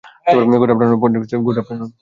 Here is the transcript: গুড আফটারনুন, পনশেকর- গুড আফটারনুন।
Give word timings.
গুড 0.53 0.71
আফটারনুন, 0.71 0.99
পনশেকর- 1.01 1.41
গুড 1.45 1.57
আফটারনুন। 1.57 1.89